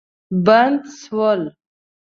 [0.45, 1.41] بند سول.